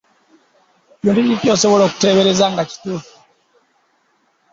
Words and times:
Kintu 1.01 1.21
ki 1.27 1.35
ky'osobola 1.41 1.83
okutebereza 1.85 2.45
nga 2.53 2.63
kituufu? 2.69 3.15